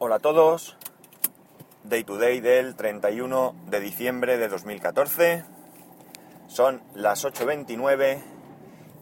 Hola 0.00 0.14
a 0.14 0.20
todos. 0.20 0.76
Day 1.82 2.04
to 2.04 2.18
day 2.18 2.38
del 2.38 2.76
31 2.76 3.56
de 3.68 3.80
diciembre 3.80 4.38
de 4.38 4.46
2014. 4.46 5.42
Son 6.46 6.80
las 6.94 7.24
8.29 7.24 8.22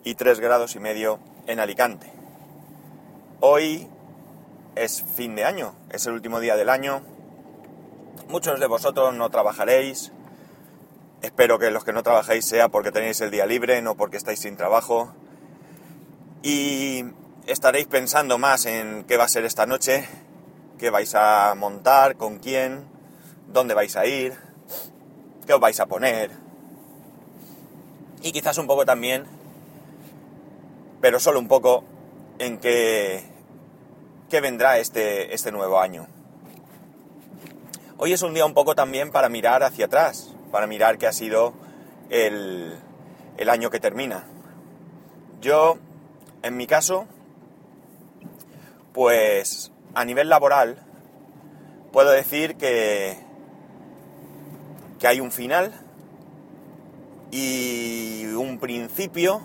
y 0.04 0.14
3 0.14 0.40
grados 0.40 0.74
y 0.74 0.80
medio 0.80 1.21
en 1.46 1.61
Alicante. 1.61 2.11
Hoy 3.40 3.90
es 4.74 5.03
fin 5.03 5.37
de 5.37 5.45
año, 5.45 5.74
es 5.90 6.06
el 6.06 6.15
último 6.15 6.40
día 6.40 6.56
del 6.56 6.71
año. 6.71 7.03
Muchos 8.28 8.58
de 8.58 8.67
vosotros 8.67 9.13
no 9.13 9.28
trabajaréis. 9.28 10.13
Espero 11.21 11.58
que 11.58 11.71
los 11.71 11.85
que 11.85 11.92
no 11.92 12.04
trabajéis 12.04 12.47
sea 12.47 12.71
porque 12.71 12.90
tenéis 12.90 13.21
el 13.21 13.31
día 13.31 13.44
libre, 13.44 13.83
no 13.83 13.99
porque 13.99 14.17
estáis 14.17 14.40
sin 14.40 14.56
trabajo. 14.56 15.13
Y 16.42 17.05
estaréis 17.47 17.87
pensando 17.87 18.38
más 18.38 18.65
en 18.65 19.05
qué 19.05 19.19
va 19.19 19.24
a 19.24 19.28
ser 19.28 19.45
esta 19.45 19.66
noche, 19.66 20.09
qué 20.79 20.91
vais 20.91 21.15
a 21.15 21.55
montar, 21.55 22.16
con 22.16 22.39
quién, 22.39 22.85
dónde 23.48 23.75
vais 23.75 23.97
a 23.97 24.07
ir, 24.07 24.35
qué 25.47 25.55
os 25.55 25.61
vais 25.61 25.79
a 25.80 25.87
poner. 25.87 26.30
Y 28.23 28.33
quizás 28.33 28.59
un 28.59 28.66
poco 28.66 28.85
también, 28.85 29.25
pero 31.01 31.21
solo 31.21 31.39
un 31.39 31.49
poco, 31.49 31.85
en 32.39 32.59
qué, 32.59 33.25
qué 34.29 34.41
vendrá 34.41 34.79
este, 34.79 35.35
este 35.35 35.52
nuevo 35.52 35.80
año. 35.80 36.07
Hoy 37.99 38.13
es 38.13 38.23
un 38.23 38.35
día 38.35 38.45
un 38.45 38.55
poco 38.55 38.74
también 38.74 39.11
para 39.11 39.29
mirar 39.29 39.63
hacia 39.63 39.87
atrás, 39.87 40.35
para 40.52 40.66
mirar 40.66 40.99
qué 40.99 41.07
ha 41.07 41.13
sido 41.13 41.55
el, 42.11 42.79
el 43.38 43.49
año 43.49 43.71
que 43.71 43.80
termina. 43.80 44.24
Yo, 45.41 45.79
en 46.43 46.57
mi 46.57 46.66
caso, 46.66 47.07
pues 48.93 49.73
a 49.97 50.05
nivel 50.05 50.29
laboral 50.29 50.77
puedo 51.91 52.11
decir 52.11 52.57
que, 52.57 53.17
que 54.99 55.09
hay 55.09 55.21
un 55.21 55.33
final 55.33 55.73
y 57.30 58.27
un 58.27 58.59
principio, 58.59 59.41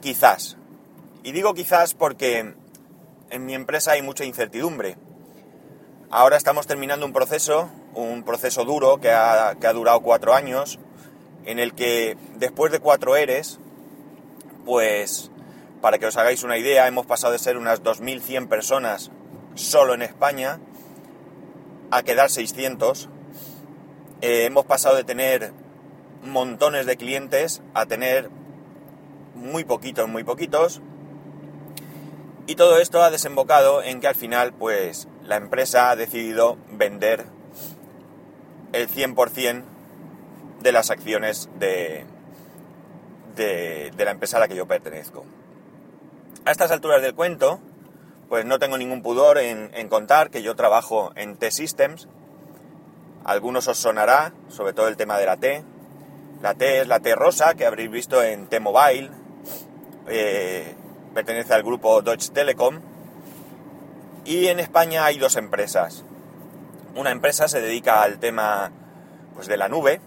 quizás. 0.00 0.56
Y 1.22 1.30
digo 1.30 1.54
quizás 1.54 1.94
porque 1.94 2.52
en 3.30 3.46
mi 3.46 3.54
empresa 3.54 3.92
hay 3.92 4.02
mucha 4.02 4.24
incertidumbre. 4.24 4.96
Ahora 6.10 6.36
estamos 6.36 6.66
terminando 6.66 7.06
un 7.06 7.12
proceso, 7.12 7.70
un 7.94 8.24
proceso 8.24 8.64
duro 8.64 8.98
que 8.98 9.12
ha, 9.12 9.54
que 9.60 9.68
ha 9.68 9.72
durado 9.72 10.00
cuatro 10.00 10.34
años, 10.34 10.80
en 11.44 11.60
el 11.60 11.74
que 11.74 12.16
después 12.38 12.72
de 12.72 12.80
cuatro 12.80 13.14
ERES, 13.14 13.60
pues 14.64 15.30
para 15.82 15.98
que 15.98 16.06
os 16.06 16.16
hagáis 16.16 16.44
una 16.44 16.56
idea, 16.56 16.86
hemos 16.86 17.06
pasado 17.06 17.32
de 17.32 17.40
ser 17.40 17.58
unas 17.58 17.82
2.100 17.82 18.48
personas 18.48 19.10
solo 19.56 19.94
en 19.94 20.02
España 20.02 20.60
a 21.90 22.04
quedar 22.04 22.30
600. 22.30 23.10
Eh, 24.20 24.44
hemos 24.44 24.64
pasado 24.64 24.94
de 24.94 25.02
tener 25.02 25.52
montones 26.22 26.86
de 26.86 26.96
clientes 26.96 27.62
a 27.74 27.86
tener 27.86 28.30
muy 29.34 29.64
poquitos, 29.64 30.08
muy 30.08 30.22
poquitos. 30.22 30.80
Y 32.46 32.54
todo 32.54 32.78
esto 32.78 33.02
ha 33.02 33.10
desembocado 33.10 33.82
en 33.82 34.00
que 34.00 34.06
al 34.06 34.14
final, 34.14 34.52
pues, 34.52 35.08
la 35.24 35.36
empresa 35.36 35.90
ha 35.90 35.96
decidido 35.96 36.58
vender 36.70 37.26
el 38.72 38.88
100% 38.88 39.64
de 40.60 40.72
las 40.72 40.90
acciones 40.90 41.50
de, 41.58 42.04
de, 43.34 43.90
de 43.96 44.04
la 44.04 44.12
empresa 44.12 44.36
a 44.36 44.40
la 44.40 44.48
que 44.48 44.54
yo 44.54 44.66
pertenezco. 44.66 45.24
A 46.44 46.50
estas 46.50 46.72
alturas 46.72 47.02
del 47.02 47.14
cuento, 47.14 47.60
pues 48.28 48.44
no 48.44 48.58
tengo 48.58 48.76
ningún 48.76 49.02
pudor 49.02 49.38
en, 49.38 49.70
en 49.74 49.88
contar 49.88 50.30
que 50.30 50.42
yo 50.42 50.56
trabajo 50.56 51.12
en 51.14 51.36
T-Systems. 51.36 52.08
Algunos 53.24 53.68
os 53.68 53.78
sonará, 53.78 54.32
sobre 54.48 54.72
todo 54.72 54.88
el 54.88 54.96
tema 54.96 55.18
de 55.18 55.26
la 55.26 55.36
T. 55.36 55.64
La 56.40 56.54
T 56.54 56.80
es 56.80 56.88
la 56.88 56.98
T 56.98 57.14
rosa, 57.14 57.54
que 57.54 57.64
habréis 57.64 57.90
visto 57.90 58.22
en 58.24 58.48
T-Mobile. 58.48 59.10
Eh, 60.08 60.74
pertenece 61.14 61.54
al 61.54 61.62
grupo 61.62 62.02
Deutsche 62.02 62.32
Telekom. 62.32 62.80
Y 64.24 64.48
en 64.48 64.58
España 64.58 65.04
hay 65.04 65.18
dos 65.18 65.36
empresas. 65.36 66.04
Una 66.96 67.12
empresa 67.12 67.46
se 67.46 67.60
dedica 67.60 68.02
al 68.02 68.18
tema 68.18 68.72
pues, 69.34 69.46
de 69.46 69.56
la 69.56 69.68
nube, 69.68 70.00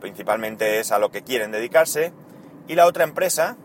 principalmente 0.00 0.78
es 0.78 0.92
a 0.92 0.98
lo 1.00 1.10
que 1.10 1.22
quieren 1.22 1.50
dedicarse. 1.50 2.12
Y 2.68 2.76
la 2.76 2.86
otra 2.86 3.02
empresa, 3.02 3.56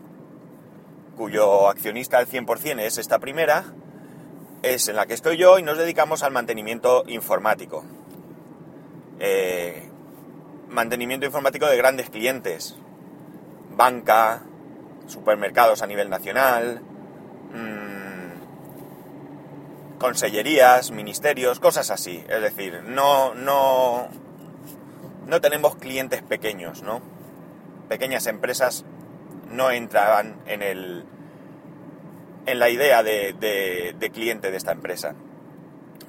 cuyo 1.16 1.68
accionista 1.68 2.18
al 2.18 2.28
100% 2.28 2.80
es 2.80 2.98
esta 2.98 3.18
primera, 3.18 3.64
es 4.62 4.88
en 4.88 4.96
la 4.96 5.06
que 5.06 5.14
estoy 5.14 5.36
yo 5.36 5.58
y 5.58 5.62
nos 5.62 5.78
dedicamos 5.78 6.22
al 6.22 6.32
mantenimiento 6.32 7.04
informático. 7.06 7.84
Eh, 9.18 9.88
mantenimiento 10.68 11.26
informático 11.26 11.66
de 11.66 11.76
grandes 11.76 12.10
clientes, 12.10 12.76
banca, 13.74 14.42
supermercados 15.06 15.82
a 15.82 15.86
nivel 15.86 16.10
nacional, 16.10 16.82
mmm, 17.52 18.16
consellerías, 19.98 20.90
ministerios, 20.90 21.60
cosas 21.60 21.90
así. 21.90 22.22
Es 22.28 22.42
decir, 22.42 22.82
no, 22.84 23.34
no, 23.34 24.08
no 25.26 25.40
tenemos 25.40 25.76
clientes 25.76 26.22
pequeños, 26.22 26.82
¿no? 26.82 27.00
Pequeñas 27.88 28.26
empresas 28.26 28.84
no 29.50 29.70
entraban 29.70 30.36
en 30.46 30.62
el 30.62 31.04
en 32.46 32.60
la 32.60 32.70
idea 32.70 33.02
de, 33.02 34.10
cliente 34.14 34.50
de 34.50 34.56
esta 34.56 34.72
empresa. 34.72 35.14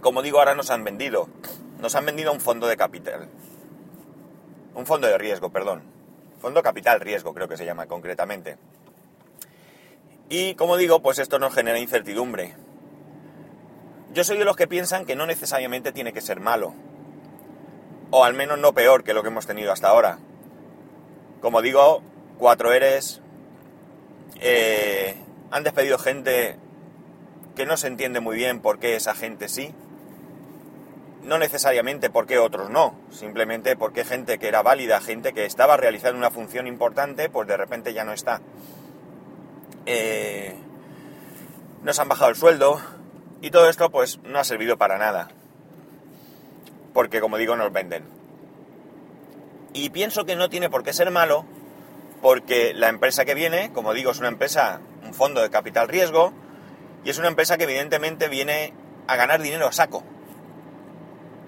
Como 0.01 0.21
digo, 0.21 0.39
ahora 0.39 0.55
nos 0.55 0.69
han 0.69 0.83
vendido. 0.83 1.27
Nos 1.79 1.95
han 1.95 2.05
vendido 2.05 2.31
un 2.31 2.39
fondo 2.39 2.67
de 2.67 2.77
capital. 2.77 3.27
Un 4.75 4.85
fondo 4.85 5.07
de 5.07 5.17
riesgo, 5.17 5.49
perdón. 5.49 5.83
Fondo 6.39 6.61
capital 6.61 6.99
riesgo, 7.01 7.33
creo 7.33 7.47
que 7.47 7.57
se 7.57 7.65
llama 7.65 7.87
concretamente. 7.87 8.57
Y 10.29 10.53
como 10.53 10.77
digo, 10.77 11.01
pues 11.01 11.17
esto 11.17 11.39
nos 11.39 11.53
genera 11.53 11.79
incertidumbre. 11.79 12.55
Yo 14.13 14.23
soy 14.23 14.37
de 14.37 14.45
los 14.45 14.55
que 14.55 14.67
piensan 14.67 15.05
que 15.05 15.15
no 15.15 15.25
necesariamente 15.25 15.91
tiene 15.91 16.13
que 16.13 16.21
ser 16.21 16.39
malo. 16.39 16.75
O 18.11 18.23
al 18.23 18.35
menos 18.35 18.59
no 18.59 18.73
peor 18.73 19.03
que 19.03 19.13
lo 19.13 19.23
que 19.23 19.29
hemos 19.29 19.47
tenido 19.47 19.71
hasta 19.71 19.89
ahora. 19.89 20.19
Como 21.41 21.61
digo, 21.61 22.03
cuatro 22.37 22.73
eres, 22.73 23.21
eh, 24.41 25.15
han 25.51 25.63
despedido 25.63 25.97
gente 25.97 26.57
que 27.55 27.65
no 27.65 27.77
se 27.77 27.87
entiende 27.87 28.19
muy 28.19 28.35
bien 28.35 28.61
por 28.61 28.79
qué 28.79 28.95
esa 28.95 29.15
gente 29.15 29.49
sí. 29.49 29.73
No 31.23 31.37
necesariamente 31.37 32.09
por 32.09 32.25
qué 32.25 32.37
otros 32.37 32.69
no, 32.69 32.95
simplemente 33.11 33.75
porque 33.75 34.05
gente 34.05 34.37
que 34.37 34.47
era 34.47 34.61
válida, 34.61 35.01
gente 35.01 35.33
que 35.33 35.45
estaba 35.45 35.75
realizando 35.75 36.17
una 36.17 36.31
función 36.31 36.67
importante, 36.67 37.29
pues 37.29 37.47
de 37.47 37.57
repente 37.57 37.93
ya 37.93 38.05
no 38.05 38.13
está. 38.13 38.41
Eh, 39.85 40.55
nos 41.83 41.99
han 41.99 42.07
bajado 42.07 42.29
el 42.29 42.35
sueldo 42.35 42.79
y 43.41 43.51
todo 43.51 43.69
esto 43.69 43.89
pues 43.89 44.19
no 44.23 44.39
ha 44.39 44.43
servido 44.43 44.77
para 44.77 44.97
nada. 44.97 45.29
Porque 46.93 47.19
como 47.19 47.37
digo 47.37 47.55
nos 47.55 47.73
venden. 47.73 48.05
Y 49.73 49.89
pienso 49.89 50.25
que 50.25 50.35
no 50.35 50.49
tiene 50.49 50.69
por 50.69 50.83
qué 50.83 50.93
ser 50.93 51.11
malo 51.11 51.45
porque 52.21 52.73
la 52.73 52.89
empresa 52.89 53.25
que 53.25 53.33
viene, 53.33 53.71
como 53.73 53.93
digo, 53.93 54.11
es 54.11 54.19
una 54.19 54.27
empresa, 54.27 54.81
un 55.03 55.13
fondo 55.13 55.41
de 55.41 55.49
capital 55.49 55.87
riesgo, 55.87 56.33
y 57.03 57.09
es 57.09 57.17
una 57.17 57.27
empresa 57.27 57.57
que 57.57 57.63
evidentemente 57.63 58.27
viene 58.27 58.73
a 59.07 59.15
ganar 59.15 59.41
dinero 59.41 59.67
a 59.67 59.71
saco. 59.71 60.03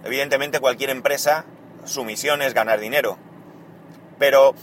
Evidentemente 0.03 0.59
cualquier 0.59 0.89
empresa, 0.89 1.45
su 1.85 2.03
misión 2.05 2.41
es 2.41 2.53
ganar 2.53 2.79
dinero. 2.79 3.17
Pero 4.17 4.53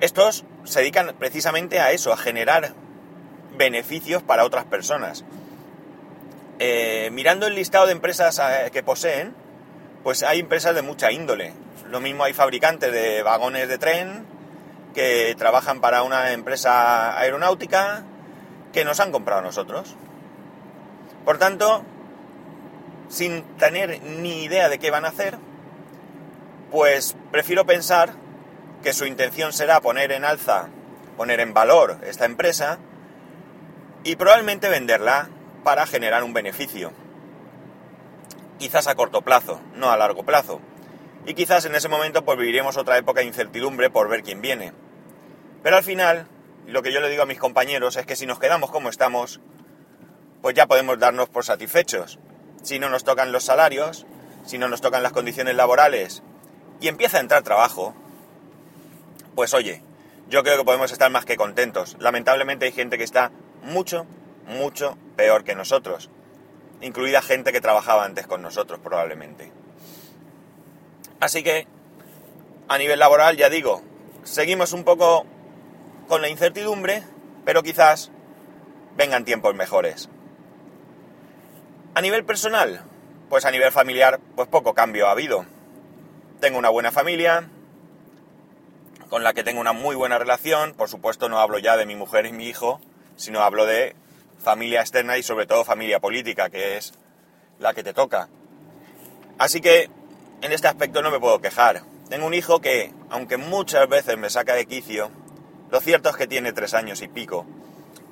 estos 0.00 0.44
se 0.64 0.80
dedican 0.80 1.14
precisamente 1.18 1.80
a 1.80 1.92
eso, 1.92 2.12
a 2.12 2.16
generar 2.16 2.74
beneficios 3.56 4.22
para 4.22 4.44
otras 4.44 4.64
personas. 4.64 5.24
Eh, 6.58 7.10
mirando 7.12 7.46
el 7.46 7.54
listado 7.54 7.86
de 7.86 7.92
empresas 7.92 8.38
eh, 8.38 8.70
que 8.70 8.82
poseen, 8.82 9.34
pues 10.02 10.22
hay 10.22 10.40
empresas 10.40 10.74
de 10.74 10.82
mucha 10.82 11.10
índole. 11.12 11.52
Lo 11.88 12.00
mismo 12.00 12.24
hay 12.24 12.32
fabricantes 12.32 12.92
de 12.92 13.22
vagones 13.22 13.68
de 13.68 13.78
tren, 13.78 14.26
que 14.92 15.34
trabajan 15.38 15.80
para 15.80 16.02
una 16.02 16.32
empresa 16.32 17.18
aeronáutica 17.18 18.04
que 18.72 18.84
nos 18.84 19.00
han 19.00 19.12
comprado 19.12 19.40
a 19.40 19.44
nosotros. 19.44 19.96
Por 21.24 21.38
tanto, 21.38 21.84
sin 23.08 23.42
tener 23.58 24.02
ni 24.02 24.44
idea 24.44 24.68
de 24.68 24.78
qué 24.78 24.90
van 24.90 25.04
a 25.04 25.08
hacer, 25.08 25.38
pues 26.70 27.14
prefiero 27.30 27.66
pensar 27.66 28.14
que 28.82 28.92
su 28.92 29.04
intención 29.04 29.52
será 29.52 29.80
poner 29.80 30.12
en 30.12 30.24
alza, 30.24 30.68
poner 31.16 31.40
en 31.40 31.54
valor 31.54 31.98
esta 32.04 32.24
empresa 32.24 32.78
y 34.04 34.16
probablemente 34.16 34.68
venderla 34.68 35.28
para 35.62 35.86
generar 35.86 36.24
un 36.24 36.32
beneficio. 36.32 36.92
Quizás 38.58 38.86
a 38.86 38.94
corto 38.94 39.22
plazo, 39.22 39.60
no 39.74 39.90
a 39.90 39.96
largo 39.96 40.24
plazo. 40.24 40.60
Y 41.24 41.34
quizás 41.34 41.64
en 41.64 41.74
ese 41.74 41.88
momento 41.88 42.24
pues 42.24 42.38
viviremos 42.38 42.76
otra 42.76 42.98
época 42.98 43.20
de 43.20 43.26
incertidumbre 43.26 43.90
por 43.90 44.08
ver 44.08 44.22
quién 44.22 44.40
viene. 44.40 44.72
Pero 45.62 45.76
al 45.76 45.84
final, 45.84 46.26
lo 46.66 46.82
que 46.82 46.92
yo 46.92 47.00
le 47.00 47.08
digo 47.08 47.22
a 47.22 47.26
mis 47.26 47.38
compañeros 47.38 47.96
es 47.96 48.06
que 48.06 48.16
si 48.16 48.26
nos 48.26 48.40
quedamos 48.40 48.70
como 48.70 48.88
estamos, 48.88 49.40
pues 50.40 50.54
ya 50.54 50.66
podemos 50.66 50.98
darnos 50.98 51.28
por 51.28 51.44
satisfechos. 51.44 52.18
si 52.62 52.78
no 52.78 52.88
nos 52.88 53.02
tocan 53.02 53.32
los 53.32 53.44
salarios, 53.44 54.06
si 54.44 54.58
no 54.58 54.68
nos 54.68 54.80
tocan 54.80 55.02
las 55.02 55.12
condiciones 55.12 55.56
laborales 55.56 56.22
y 56.80 56.88
empieza 56.88 57.18
a 57.18 57.20
entrar 57.20 57.42
trabajo, 57.42 57.94
pues 59.34 59.54
oye, 59.54 59.82
yo 60.28 60.42
creo 60.42 60.58
que 60.58 60.64
podemos 60.64 60.92
estar 60.92 61.10
más 61.10 61.24
que 61.24 61.36
contentos. 61.36 61.96
Lamentablemente 61.98 62.66
hay 62.66 62.72
gente 62.72 62.98
que 62.98 63.04
está 63.04 63.32
mucho, 63.62 64.06
mucho 64.46 64.96
peor 65.16 65.44
que 65.44 65.54
nosotros, 65.54 66.10
incluida 66.80 67.22
gente 67.22 67.52
que 67.52 67.60
trabajaba 67.60 68.04
antes 68.04 68.26
con 68.26 68.42
nosotros 68.42 68.80
probablemente. 68.80 69.52
Así 71.22 71.44
que, 71.44 71.68
a 72.66 72.78
nivel 72.78 72.98
laboral, 72.98 73.36
ya 73.36 73.48
digo, 73.48 73.80
seguimos 74.24 74.72
un 74.72 74.82
poco 74.82 75.24
con 76.08 76.20
la 76.20 76.28
incertidumbre, 76.28 77.04
pero 77.44 77.62
quizás 77.62 78.10
vengan 78.96 79.24
tiempos 79.24 79.54
mejores. 79.54 80.08
A 81.94 82.00
nivel 82.00 82.24
personal, 82.24 82.82
pues 83.28 83.44
a 83.44 83.52
nivel 83.52 83.70
familiar, 83.70 84.18
pues 84.34 84.48
poco 84.48 84.74
cambio 84.74 85.06
ha 85.06 85.12
habido. 85.12 85.46
Tengo 86.40 86.58
una 86.58 86.70
buena 86.70 86.90
familia, 86.90 87.48
con 89.08 89.22
la 89.22 89.32
que 89.32 89.44
tengo 89.44 89.60
una 89.60 89.72
muy 89.72 89.94
buena 89.94 90.18
relación. 90.18 90.74
Por 90.74 90.88
supuesto, 90.88 91.28
no 91.28 91.38
hablo 91.38 91.60
ya 91.60 91.76
de 91.76 91.86
mi 91.86 91.94
mujer 91.94 92.26
y 92.26 92.32
mi 92.32 92.48
hijo, 92.48 92.80
sino 93.14 93.42
hablo 93.42 93.64
de 93.64 93.94
familia 94.40 94.80
externa 94.80 95.16
y 95.18 95.22
sobre 95.22 95.46
todo 95.46 95.64
familia 95.64 96.00
política, 96.00 96.50
que 96.50 96.78
es 96.78 96.94
la 97.60 97.74
que 97.74 97.84
te 97.84 97.94
toca. 97.94 98.28
Así 99.38 99.60
que 99.60 99.88
en 100.42 100.52
este 100.52 100.68
aspecto 100.68 101.02
no 101.02 101.10
me 101.10 101.20
puedo 101.20 101.40
quejar. 101.40 101.82
Tengo 102.08 102.26
un 102.26 102.34
hijo 102.34 102.60
que, 102.60 102.92
aunque 103.08 103.36
muchas 103.36 103.88
veces 103.88 104.18
me 104.18 104.28
saca 104.28 104.54
de 104.54 104.66
quicio, 104.66 105.10
lo 105.70 105.80
cierto 105.80 106.10
es 106.10 106.16
que 106.16 106.26
tiene 106.26 106.52
tres 106.52 106.74
años 106.74 107.00
y 107.00 107.08
pico. 107.08 107.46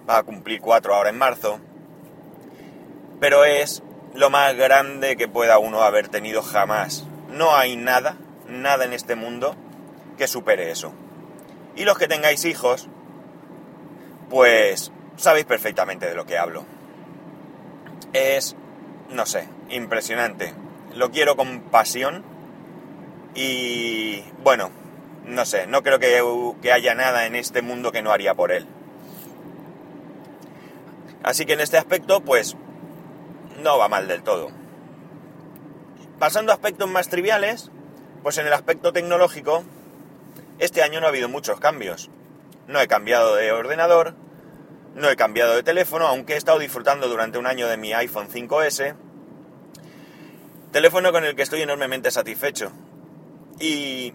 Va 0.08 0.18
a 0.18 0.22
cumplir 0.22 0.60
cuatro 0.60 0.94
ahora 0.94 1.10
en 1.10 1.18
marzo. 1.18 1.60
Pero 3.18 3.44
es 3.44 3.82
lo 4.14 4.30
más 4.30 4.56
grande 4.56 5.16
que 5.16 5.28
pueda 5.28 5.58
uno 5.58 5.82
haber 5.82 6.08
tenido 6.08 6.40
jamás. 6.40 7.04
No 7.28 7.54
hay 7.54 7.76
nada, 7.76 8.16
nada 8.48 8.84
en 8.84 8.92
este 8.92 9.16
mundo 9.16 9.56
que 10.16 10.28
supere 10.28 10.70
eso. 10.70 10.92
Y 11.76 11.84
los 11.84 11.98
que 11.98 12.08
tengáis 12.08 12.44
hijos, 12.44 12.88
pues 14.30 14.92
sabéis 15.16 15.46
perfectamente 15.46 16.06
de 16.06 16.14
lo 16.14 16.26
que 16.26 16.38
hablo. 16.38 16.64
Es, 18.12 18.56
no 19.10 19.26
sé, 19.26 19.48
impresionante. 19.68 20.54
Lo 20.94 21.10
quiero 21.10 21.36
con 21.36 21.60
pasión 21.60 22.24
y, 23.34 24.24
bueno, 24.42 24.70
no 25.24 25.44
sé, 25.44 25.66
no 25.66 25.82
creo 25.82 25.98
que, 25.98 26.22
que 26.60 26.72
haya 26.72 26.94
nada 26.94 27.26
en 27.26 27.36
este 27.36 27.62
mundo 27.62 27.92
que 27.92 28.02
no 28.02 28.12
haría 28.12 28.34
por 28.34 28.52
él. 28.52 28.66
Así 31.22 31.46
que 31.46 31.52
en 31.52 31.60
este 31.60 31.78
aspecto, 31.78 32.20
pues, 32.20 32.56
no 33.62 33.78
va 33.78 33.88
mal 33.88 34.08
del 34.08 34.22
todo. 34.22 34.50
Pasando 36.18 36.52
a 36.52 36.54
aspectos 36.54 36.88
más 36.88 37.08
triviales, 37.08 37.70
pues 38.22 38.38
en 38.38 38.46
el 38.46 38.52
aspecto 38.52 38.92
tecnológico, 38.92 39.64
este 40.58 40.82
año 40.82 41.00
no 41.00 41.06
ha 41.06 41.10
habido 41.10 41.28
muchos 41.28 41.60
cambios. 41.60 42.10
No 42.66 42.80
he 42.80 42.88
cambiado 42.88 43.34
de 43.36 43.52
ordenador, 43.52 44.14
no 44.94 45.08
he 45.08 45.16
cambiado 45.16 45.54
de 45.54 45.62
teléfono, 45.62 46.06
aunque 46.06 46.34
he 46.34 46.36
estado 46.36 46.58
disfrutando 46.58 47.08
durante 47.08 47.38
un 47.38 47.46
año 47.46 47.68
de 47.68 47.76
mi 47.76 47.92
iPhone 47.92 48.28
5S. 48.28 48.94
Teléfono 50.72 51.12
con 51.12 51.24
el 51.24 51.34
que 51.34 51.42
estoy 51.42 51.62
enormemente 51.62 52.10
satisfecho. 52.10 52.70
Y 53.58 54.14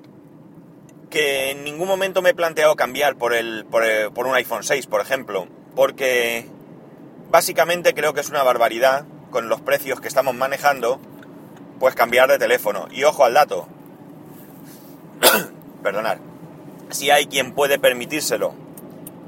que 1.09 1.51
en 1.51 1.63
ningún 1.63 1.87
momento 1.87 2.21
me 2.21 2.31
he 2.31 2.33
planteado 2.33 2.75
cambiar 2.75 3.15
por, 3.15 3.33
el, 3.33 3.65
por, 3.65 3.83
por 4.13 4.27
un 4.27 4.35
iPhone 4.35 4.63
6, 4.63 4.87
por 4.87 5.01
ejemplo. 5.01 5.47
Porque 5.75 6.47
básicamente 7.29 7.93
creo 7.93 8.13
que 8.13 8.21
es 8.21 8.29
una 8.29 8.43
barbaridad 8.43 9.05
con 9.31 9.49
los 9.49 9.61
precios 9.61 9.99
que 10.01 10.07
estamos 10.07 10.33
manejando, 10.35 10.99
pues 11.79 11.95
cambiar 11.95 12.29
de 12.29 12.39
teléfono. 12.39 12.87
Y 12.91 13.03
ojo 13.03 13.25
al 13.25 13.33
dato. 13.33 13.67
Perdonad. 15.83 16.17
Si 16.89 17.11
hay 17.11 17.27
quien 17.27 17.53
puede 17.53 17.79
permitírselo 17.79 18.65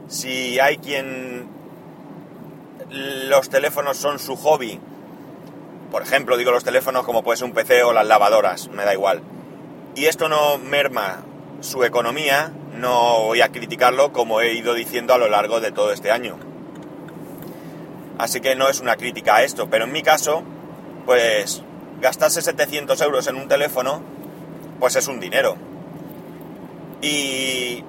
si 0.07 0.59
hay 0.59 0.77
quien 0.77 1.47
los 2.89 3.49
teléfonos 3.49 3.97
son 3.97 4.19
su 4.19 4.35
hobby, 4.35 4.79
por 5.91 6.01
ejemplo, 6.01 6.37
digo 6.37 6.51
los 6.51 6.63
teléfonos 6.63 7.05
como 7.05 7.23
puede 7.23 7.37
ser 7.37 7.45
un 7.45 7.53
PC 7.53 7.83
o 7.83 7.93
las 7.93 8.07
lavadoras, 8.07 8.69
me 8.69 8.85
da 8.85 8.93
igual, 8.93 9.21
y 9.95 10.05
esto 10.05 10.29
no 10.29 10.57
merma 10.57 11.23
su 11.61 11.83
economía, 11.83 12.51
no 12.75 13.23
voy 13.23 13.41
a 13.41 13.51
criticarlo 13.51 14.13
como 14.13 14.41
he 14.41 14.53
ido 14.53 14.73
diciendo 14.73 15.13
a 15.13 15.17
lo 15.17 15.27
largo 15.27 15.59
de 15.59 15.71
todo 15.71 15.91
este 15.91 16.11
año. 16.11 16.37
Así 18.19 18.41
que 18.41 18.55
no 18.55 18.69
es 18.69 18.79
una 18.79 18.95
crítica 18.95 19.37
a 19.37 19.43
esto, 19.43 19.69
pero 19.69 19.85
en 19.85 19.91
mi 19.91 20.01
caso, 20.01 20.43
pues 21.05 21.63
gastarse 22.01 22.41
700 22.41 22.99
euros 23.01 23.27
en 23.27 23.35
un 23.35 23.47
teléfono, 23.47 24.01
pues 24.79 24.95
es 24.95 25.07
un 25.07 25.19
dinero. 25.19 25.55
Y 27.01 27.83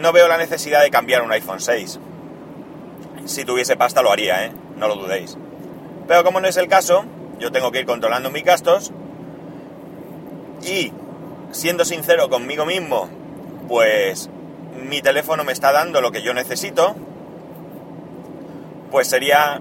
no 0.00 0.12
veo 0.12 0.28
la 0.28 0.38
necesidad 0.38 0.82
de 0.82 0.90
cambiar 0.90 1.22
un 1.22 1.32
iPhone 1.32 1.60
6. 1.60 1.98
Si 3.24 3.44
tuviese 3.44 3.76
pasta 3.76 4.02
lo 4.02 4.12
haría, 4.12 4.44
¿eh? 4.46 4.52
No 4.76 4.88
lo 4.88 4.96
dudéis. 4.96 5.36
Pero 6.06 6.24
como 6.24 6.40
no 6.40 6.48
es 6.48 6.56
el 6.58 6.68
caso, 6.68 7.04
yo 7.38 7.52
tengo 7.52 7.72
que 7.72 7.80
ir 7.80 7.86
controlando 7.86 8.30
mis 8.30 8.44
gastos 8.44 8.92
y, 10.62 10.92
siendo 11.52 11.84
sincero 11.84 12.28
conmigo 12.28 12.64
mismo, 12.64 13.08
pues 13.68 14.30
mi 14.88 15.02
teléfono 15.02 15.44
me 15.44 15.52
está 15.52 15.72
dando 15.72 16.00
lo 16.00 16.10
que 16.10 16.22
yo 16.22 16.34
necesito, 16.34 16.94
pues 18.90 19.08
sería 19.08 19.60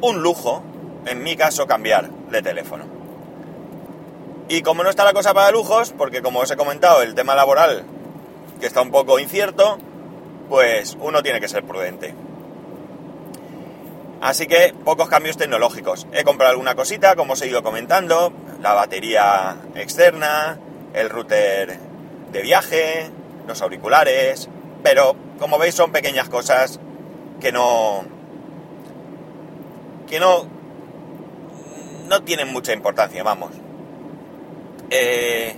un 0.00 0.22
lujo, 0.22 0.62
en 1.06 1.22
mi 1.22 1.36
caso, 1.36 1.66
cambiar 1.66 2.10
de 2.10 2.42
teléfono. 2.42 2.84
Y 4.48 4.62
como 4.62 4.82
no 4.82 4.90
está 4.90 5.04
la 5.04 5.12
cosa 5.12 5.32
para 5.32 5.50
lujos, 5.50 5.94
porque 5.96 6.22
como 6.22 6.40
os 6.40 6.50
he 6.50 6.56
comentado, 6.56 7.02
el 7.02 7.14
tema 7.14 7.34
laboral 7.34 7.84
que 8.60 8.66
está 8.66 8.82
un 8.82 8.90
poco 8.90 9.18
incierto, 9.18 9.78
pues 10.48 10.96
uno 11.00 11.22
tiene 11.22 11.40
que 11.40 11.48
ser 11.48 11.64
prudente. 11.64 12.14
Así 14.24 14.46
que 14.46 14.72
pocos 14.86 15.10
cambios 15.10 15.36
tecnológicos. 15.36 16.06
He 16.14 16.24
comprado 16.24 16.52
alguna 16.52 16.74
cosita, 16.74 17.14
como 17.14 17.34
os 17.34 17.42
he 17.42 17.48
ido 17.48 17.62
comentando, 17.62 18.32
la 18.62 18.72
batería 18.72 19.58
externa, 19.74 20.58
el 20.94 21.10
router 21.10 21.78
de 22.32 22.40
viaje, 22.40 23.10
los 23.46 23.60
auriculares, 23.60 24.48
pero 24.82 25.14
como 25.38 25.58
veis 25.58 25.74
son 25.74 25.92
pequeñas 25.92 26.30
cosas 26.30 26.80
que 27.38 27.52
no 27.52 28.06
que 30.08 30.18
no 30.18 30.46
no 32.08 32.22
tienen 32.22 32.50
mucha 32.50 32.72
importancia, 32.72 33.22
vamos. 33.22 33.50
Eh, 34.88 35.54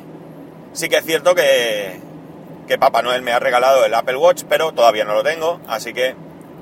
sí 0.72 0.88
que 0.88 0.96
es 0.96 1.04
cierto 1.04 1.36
que, 1.36 2.00
que 2.66 2.78
Papá 2.78 3.02
Noel 3.02 3.22
me 3.22 3.30
ha 3.30 3.38
regalado 3.38 3.84
el 3.84 3.94
Apple 3.94 4.16
Watch, 4.16 4.42
pero 4.48 4.72
todavía 4.72 5.04
no 5.04 5.14
lo 5.14 5.22
tengo, 5.22 5.60
así 5.68 5.92
que 5.92 6.16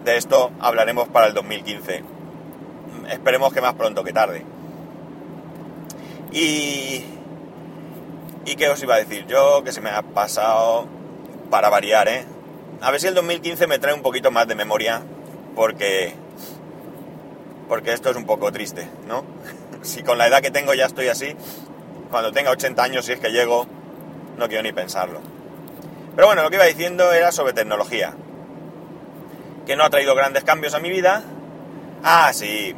de 0.05 0.17
esto 0.17 0.51
hablaremos 0.61 1.09
para 1.09 1.27
el 1.27 1.35
2015. 1.35 2.05
Esperemos 3.11 3.53
que 3.53 3.61
más 3.61 3.75
pronto 3.75 4.05
que 4.05 4.13
tarde. 4.13 4.45
Y... 6.33 7.05
¿Y 8.47 8.57
qué 8.57 8.69
os 8.69 8.83
iba 8.83 8.97
a 8.97 8.99
decir? 8.99 9.27
Yo 9.27 9.65
que 9.65 9.73
se 9.73 9.81
me 9.81 9.89
ha 9.89 10.03
pasado 10.03 10.87
para 11.51 11.71
variar, 11.71 12.09
¿eh? 12.09 12.27
A 12.83 12.91
ver 12.91 13.01
si 13.01 13.07
el 13.07 13.15
2015 13.15 13.67
me 13.67 13.79
trae 13.79 13.95
un 13.95 14.03
poquito 14.03 14.31
más 14.31 14.47
de 14.47 14.55
memoria, 14.55 15.03
porque... 15.55 16.15
Porque 17.69 17.95
esto 17.95 18.11
es 18.11 18.17
un 18.17 18.27
poco 18.27 18.53
triste, 18.53 18.87
¿no? 19.09 19.25
si 19.83 20.03
con 20.03 20.19
la 20.19 20.27
edad 20.27 20.43
que 20.43 20.51
tengo 20.51 20.75
ya 20.75 20.85
estoy 20.85 21.09
así, 21.09 21.35
cuando 22.11 22.33
tenga 22.33 22.51
80 22.51 22.83
años, 22.83 23.07
si 23.07 23.13
es 23.13 23.21
que 23.21 23.31
llego, 23.31 23.67
no 24.37 24.49
quiero 24.49 24.63
ni 24.63 24.73
pensarlo. 24.73 25.21
Pero 26.15 26.27
bueno, 26.27 26.43
lo 26.43 26.51
que 26.51 26.57
iba 26.57 26.65
diciendo 26.67 27.11
era 27.13 27.33
sobre 27.33 27.55
tecnología. 27.55 28.15
Que 29.67 29.77
no 29.77 29.85
ha 29.85 29.91
traído 29.91 30.15
grandes 30.15 30.45
cambios 30.45 30.75
a 30.75 30.79
mi 30.79 30.91
vida. 30.91 31.23
Ah, 32.03 32.33
sí. 32.33 32.75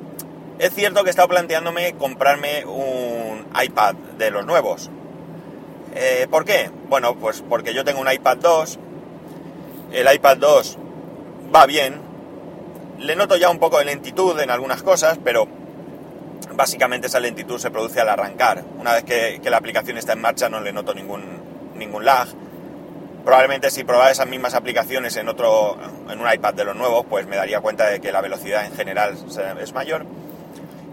Es 0.58 0.72
cierto 0.74 1.02
que 1.02 1.08
he 1.08 1.10
estado 1.10 1.28
planteándome 1.28 1.94
comprarme 1.94 2.64
un 2.64 3.46
iPad 3.60 3.94
de 4.16 4.30
los 4.30 4.46
nuevos. 4.46 4.90
Eh, 5.94 6.26
¿Por 6.30 6.44
qué? 6.44 6.70
Bueno, 6.88 7.16
pues 7.16 7.42
porque 7.46 7.74
yo 7.74 7.84
tengo 7.84 8.00
un 8.00 8.10
iPad 8.10 8.38
2. 8.38 8.78
El 9.92 10.14
iPad 10.14 10.36
2 10.38 10.78
va 11.54 11.66
bien. 11.66 12.00
Le 12.98 13.16
noto 13.16 13.36
ya 13.36 13.50
un 13.50 13.58
poco 13.58 13.78
de 13.78 13.84
lentitud 13.84 14.38
en 14.40 14.50
algunas 14.50 14.82
cosas, 14.82 15.18
pero 15.22 15.48
básicamente 16.54 17.08
esa 17.08 17.20
lentitud 17.20 17.58
se 17.58 17.70
produce 17.70 18.00
al 18.00 18.08
arrancar. 18.08 18.64
Una 18.78 18.94
vez 18.94 19.04
que, 19.04 19.40
que 19.42 19.50
la 19.50 19.58
aplicación 19.58 19.98
está 19.98 20.12
en 20.14 20.20
marcha 20.20 20.48
no 20.48 20.60
le 20.60 20.72
noto 20.72 20.94
ningún, 20.94 21.22
ningún 21.74 22.04
lag 22.04 22.28
Probablemente 23.26 23.72
si 23.72 23.82
probara 23.82 24.12
esas 24.12 24.28
mismas 24.28 24.54
aplicaciones 24.54 25.16
en 25.16 25.28
otro, 25.28 25.76
en 26.08 26.20
un 26.20 26.32
iPad 26.32 26.54
de 26.54 26.64
los 26.64 26.76
nuevos, 26.76 27.04
pues 27.10 27.26
me 27.26 27.34
daría 27.34 27.60
cuenta 27.60 27.88
de 27.88 28.00
que 28.00 28.12
la 28.12 28.20
velocidad 28.20 28.64
en 28.64 28.72
general 28.72 29.16
es 29.60 29.72
mayor. 29.72 30.06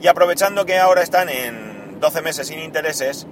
Y 0.02 0.08
aprovechando 0.08 0.66
que 0.66 0.80
ahora 0.80 1.04
están 1.04 1.30
en 1.30 2.00
12 2.00 2.24
meses 2.24 2.48
sin 2.48 2.58
intereses, 2.58 3.28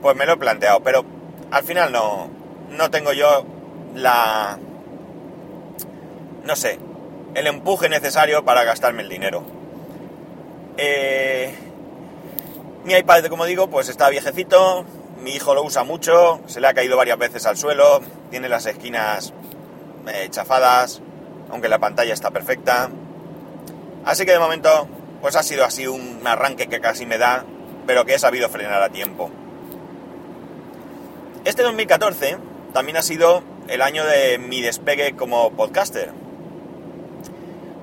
pues 0.00 0.16
me 0.16 0.24
lo 0.24 0.32
he 0.32 0.36
planteado. 0.38 0.80
Pero 0.80 1.04
al 1.50 1.64
final 1.64 1.92
no, 1.92 2.30
no 2.70 2.90
tengo 2.90 3.12
yo 3.12 3.44
la, 3.94 4.58
no 6.42 6.56
sé, 6.56 6.78
el 7.34 7.46
empuje 7.48 7.90
necesario 7.90 8.42
para 8.46 8.64
gastarme 8.64 9.02
el 9.02 9.10
dinero. 9.10 9.44
Eh, 10.78 11.54
Mi 12.86 12.94
iPad, 12.94 13.26
como 13.26 13.44
digo, 13.44 13.68
pues 13.68 13.90
está 13.90 14.08
viejecito, 14.08 14.86
mi 15.26 15.34
hijo 15.34 15.56
lo 15.56 15.64
usa 15.64 15.82
mucho, 15.82 16.38
se 16.46 16.60
le 16.60 16.68
ha 16.68 16.72
caído 16.72 16.96
varias 16.96 17.18
veces 17.18 17.46
al 17.46 17.56
suelo, 17.56 18.00
tiene 18.30 18.48
las 18.48 18.64
esquinas 18.64 19.34
eh, 20.06 20.28
chafadas, 20.30 21.02
aunque 21.50 21.68
la 21.68 21.80
pantalla 21.80 22.14
está 22.14 22.30
perfecta. 22.30 22.90
Así 24.04 24.24
que 24.24 24.30
de 24.30 24.38
momento, 24.38 24.86
pues 25.20 25.34
ha 25.34 25.42
sido 25.42 25.64
así 25.64 25.88
un 25.88 26.24
arranque 26.24 26.68
que 26.68 26.80
casi 26.80 27.06
me 27.06 27.18
da, 27.18 27.44
pero 27.88 28.04
que 28.04 28.14
he 28.14 28.18
sabido 28.20 28.48
frenar 28.48 28.80
a 28.80 28.90
tiempo. 28.90 29.28
Este 31.44 31.64
2014 31.64 32.38
también 32.72 32.96
ha 32.96 33.02
sido 33.02 33.42
el 33.66 33.82
año 33.82 34.04
de 34.04 34.38
mi 34.38 34.62
despegue 34.62 35.16
como 35.16 35.50
podcaster. 35.54 36.12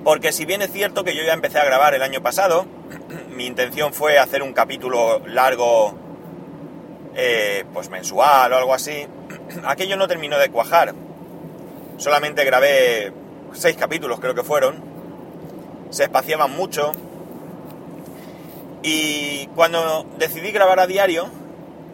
Porque 0.02 0.32
si 0.32 0.46
bien 0.46 0.62
es 0.62 0.72
cierto 0.72 1.04
que 1.04 1.14
yo 1.14 1.22
ya 1.22 1.34
empecé 1.34 1.58
a 1.58 1.66
grabar 1.66 1.94
el 1.94 2.00
año 2.00 2.22
pasado, 2.22 2.64
mi 3.36 3.44
intención 3.44 3.92
fue 3.92 4.18
hacer 4.18 4.42
un 4.42 4.54
capítulo 4.54 5.20
largo, 5.26 6.03
eh, 7.14 7.64
pues 7.72 7.90
mensual 7.90 8.52
o 8.52 8.56
algo 8.56 8.74
así, 8.74 9.06
aquello 9.64 9.96
no 9.96 10.08
terminó 10.08 10.38
de 10.38 10.50
cuajar. 10.50 10.94
Solamente 11.96 12.44
grabé 12.44 13.12
seis 13.52 13.76
capítulos, 13.76 14.20
creo 14.20 14.34
que 14.34 14.42
fueron, 14.42 14.82
se 15.90 16.04
espaciaban 16.04 16.50
mucho. 16.52 16.92
Y 18.82 19.46
cuando 19.54 20.06
decidí 20.18 20.50
grabar 20.52 20.80
a 20.80 20.86
diario, 20.86 21.28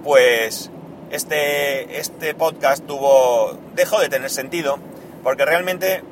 pues 0.03 0.71
este, 1.11 1.99
este 1.99 2.35
podcast 2.35 2.87
tuvo. 2.87 3.59
dejó 3.75 4.01
de 4.01 4.09
tener 4.09 4.31
sentido, 4.31 4.79
porque 5.23 5.45
realmente 5.45 6.03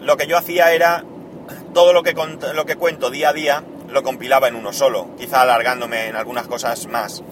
lo 0.00 0.16
que 0.16 0.26
yo 0.26 0.38
hacía 0.38 0.72
era 0.72 1.04
todo 1.74 1.92
lo 1.92 2.02
que, 2.02 2.14
lo 2.54 2.64
que 2.64 2.76
cuento 2.76 3.10
día 3.10 3.30
a 3.30 3.32
día 3.32 3.64
lo 3.88 4.02
compilaba 4.02 4.48
en 4.48 4.54
uno 4.54 4.72
solo, 4.72 5.08
quizá 5.18 5.42
alargándome 5.42 6.06
en 6.06 6.16
algunas 6.16 6.46
cosas 6.46 6.86
más. 6.86 7.22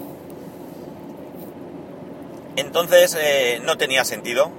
Entonces 2.59 3.17
eh, 3.17 3.61
no 3.63 3.77
tenía 3.77 4.03
sentido, 4.03 4.51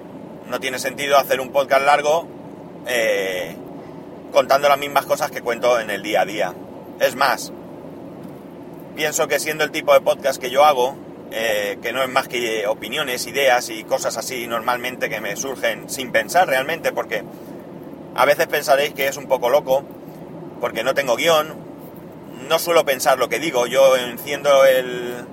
no 0.49 0.59
tiene 0.59 0.79
sentido 0.79 1.19
hacer 1.19 1.39
un 1.39 1.53
podcast 1.53 1.85
largo 1.85 2.27
eh, 2.87 3.55
contando 4.33 4.71
las 4.71 4.79
mismas 4.79 5.05
cosas 5.05 5.31
que 5.31 5.43
cuento 5.43 5.79
en 5.79 5.91
el 5.91 6.03
día 6.03 6.23
a 6.23 6.25
día. 6.25 6.55
Es 6.99 7.15
más, 7.15 7.53
pienso 8.97 9.29
que 9.29 9.39
siendo 9.39 9.65
el 9.65 9.71
tipo 9.71 9.93
de 9.93 10.01
podcast 10.01 10.41
que 10.41 10.49
yo 10.49 10.65
hago, 10.65 10.97
eh, 11.31 11.79
que 11.83 11.93
no 11.93 12.03
es 12.03 12.09
más 12.09 12.27
que 12.27 12.67
opiniones, 12.67 13.27
ideas 13.27 13.69
y 13.69 13.85
cosas 13.85 14.17
así 14.17 14.47
normalmente 14.47 15.11
que 15.11 15.21
me 15.21 15.37
surgen 15.37 15.91
sin 15.91 16.11
pensar 16.11 16.49
realmente, 16.49 16.93
porque 16.93 17.23
a 18.15 18.25
veces 18.25 18.47
pensaréis 18.47 18.95
que 18.95 19.09
es 19.09 19.19
un 19.19 19.27
poco 19.27 19.51
loco, 19.51 19.85
porque 20.59 20.83
no 20.85 20.95
tengo 20.95 21.17
guion, 21.17 21.55
no 22.49 22.59
suelo 22.59 22.87
pensar 22.87 23.19
lo 23.19 23.29
que 23.29 23.39
digo, 23.39 23.67
yo 23.67 23.95
enciendo 23.99 24.65
el, 24.65 25.27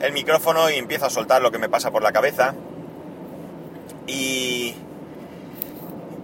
el 0.00 0.12
micrófono 0.12 0.70
y 0.70 0.74
empiezo 0.74 1.06
a 1.06 1.10
soltar 1.10 1.42
lo 1.42 1.50
que 1.50 1.58
me 1.58 1.68
pasa 1.68 1.90
por 1.90 2.02
la 2.02 2.12
cabeza. 2.12 2.54
Y, 4.06 4.74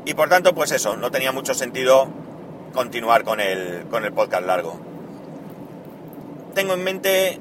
y 0.04 0.14
por 0.14 0.28
tanto, 0.28 0.54
pues 0.54 0.73
eso, 0.73 0.97
no 0.97 1.11
tenía 1.11 1.33
mucho 1.33 1.54
sentido 1.54 2.09
continuar 2.73 3.25
con 3.25 3.40
el, 3.40 3.85
con 3.90 4.04
el 4.04 4.12
podcast 4.12 4.45
largo. 4.47 4.78
Tengo 6.54 6.75
en 6.75 6.85
mente 6.85 7.40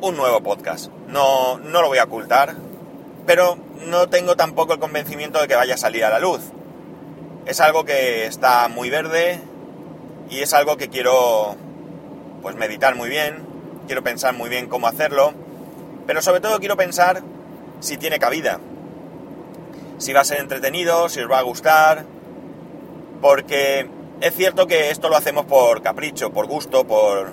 un 0.00 0.16
nuevo 0.16 0.42
podcast. 0.42 0.90
No, 1.08 1.58
no 1.58 1.82
lo 1.82 1.88
voy 1.88 1.98
a 1.98 2.04
ocultar, 2.04 2.54
pero 3.26 3.56
no 3.86 4.08
tengo 4.08 4.36
tampoco 4.36 4.74
el 4.74 4.78
convencimiento 4.78 5.40
de 5.40 5.48
que 5.48 5.54
vaya 5.54 5.74
a 5.74 5.78
salir 5.78 6.04
a 6.04 6.10
la 6.10 6.18
luz. 6.18 6.40
Es 7.46 7.60
algo 7.60 7.84
que 7.84 8.26
está 8.26 8.68
muy 8.68 8.90
verde 8.90 9.40
y 10.30 10.40
es 10.40 10.52
algo 10.52 10.76
que 10.76 10.88
quiero 10.88 11.56
pues 12.42 12.54
meditar 12.56 12.94
muy 12.94 13.08
bien, 13.08 13.47
quiero 13.88 14.04
pensar 14.04 14.34
muy 14.34 14.48
bien 14.48 14.68
cómo 14.68 14.86
hacerlo, 14.86 15.34
pero 16.06 16.22
sobre 16.22 16.40
todo 16.40 16.60
quiero 16.60 16.76
pensar 16.76 17.24
si 17.80 17.96
tiene 17.96 18.20
cabida 18.20 18.60
si 19.98 20.12
va 20.12 20.20
a 20.20 20.24
ser 20.24 20.40
entretenido, 20.40 21.08
si 21.08 21.20
os 21.20 21.30
va 21.30 21.40
a 21.40 21.42
gustar, 21.42 22.04
porque 23.20 23.88
es 24.20 24.34
cierto 24.34 24.66
que 24.66 24.90
esto 24.90 25.08
lo 25.08 25.16
hacemos 25.16 25.44
por 25.44 25.82
capricho, 25.82 26.32
por 26.32 26.46
gusto, 26.46 26.86
por, 26.86 27.32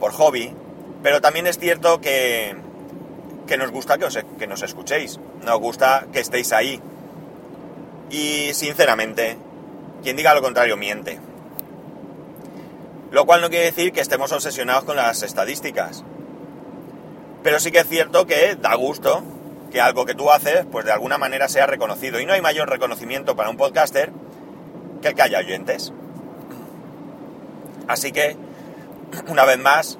por 0.00 0.12
hobby, 0.12 0.52
pero 1.02 1.20
también 1.20 1.46
es 1.46 1.58
cierto 1.58 2.00
que, 2.00 2.56
que 3.46 3.56
nos 3.56 3.70
gusta 3.70 3.96
que, 3.96 4.04
os, 4.04 4.18
que 4.38 4.46
nos 4.46 4.62
escuchéis, 4.62 5.20
nos 5.44 5.58
gusta 5.58 6.06
que 6.12 6.20
estéis 6.20 6.52
ahí. 6.52 6.80
Y 8.10 8.52
sinceramente, 8.52 9.38
quien 10.02 10.16
diga 10.16 10.34
lo 10.34 10.42
contrario 10.42 10.76
miente. 10.76 11.18
Lo 13.12 13.26
cual 13.26 13.42
no 13.42 13.50
quiere 13.50 13.66
decir 13.66 13.92
que 13.92 14.00
estemos 14.00 14.32
obsesionados 14.32 14.84
con 14.84 14.96
las 14.96 15.22
estadísticas. 15.22 16.02
Pero 17.42 17.60
sí 17.60 17.70
que 17.70 17.80
es 17.80 17.88
cierto 17.88 18.26
que 18.26 18.56
da 18.56 18.74
gusto 18.74 19.22
que 19.70 19.82
algo 19.82 20.06
que 20.06 20.14
tú 20.14 20.30
haces, 20.30 20.64
pues 20.72 20.86
de 20.86 20.92
alguna 20.92 21.18
manera 21.18 21.48
sea 21.48 21.66
reconocido. 21.66 22.20
Y 22.20 22.26
no 22.26 22.32
hay 22.32 22.40
mayor 22.40 22.70
reconocimiento 22.70 23.36
para 23.36 23.50
un 23.50 23.58
podcaster 23.58 24.12
que 25.02 25.08
el 25.08 25.14
que 25.14 25.22
haya 25.22 25.40
oyentes. 25.40 25.92
Así 27.86 28.12
que, 28.12 28.34
una 29.28 29.44
vez 29.44 29.58
más, 29.58 29.98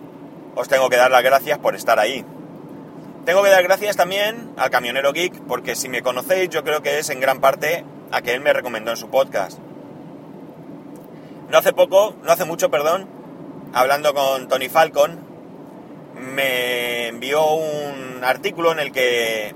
os 0.54 0.69
tengo 0.69 0.88
que 0.88 0.97
dar 0.97 1.11
las 1.11 1.23
gracias 1.23 1.59
por 1.59 1.75
estar 1.75 1.99
ahí. 1.99 2.25
Tengo 3.26 3.42
que 3.42 3.50
dar 3.50 3.62
gracias 3.62 3.95
también 3.95 4.54
al 4.57 4.71
camionero 4.71 5.12
geek, 5.12 5.38
porque 5.42 5.76
si 5.76 5.90
me 5.90 6.02
conocéis, 6.02 6.49
yo 6.49 6.64
creo 6.64 6.81
que 6.81 6.99
es 6.99 7.11
en 7.11 7.21
gran 7.21 7.40
parte 7.40 7.85
a 8.11 8.23
que 8.23 8.33
él 8.33 8.40
me 8.40 8.54
recomendó 8.54 8.90
en 8.90 8.97
su 8.97 9.11
podcast. 9.11 9.59
No 11.53 11.59
hace 11.59 11.75
poco, 11.75 12.15
no 12.23 12.33
hace 12.33 12.47
mucho, 12.47 12.71
perdón, 12.71 13.07
hablando 13.75 14.15
con 14.15 14.49
Tony 14.49 14.71
Falcon, 14.71 15.21
me 16.15 17.09
envió 17.09 17.45
un 17.45 18.25
artículo 18.25 18.73
en 18.73 18.79
el 18.79 18.91
que 18.91 19.55